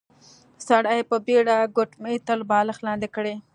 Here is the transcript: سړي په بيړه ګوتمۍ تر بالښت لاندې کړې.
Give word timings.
سړي 0.67 0.99
په 1.09 1.15
بيړه 1.25 1.57
ګوتمۍ 1.75 2.17
تر 2.27 2.39
بالښت 2.49 2.81
لاندې 2.87 3.07
کړې. 3.15 3.35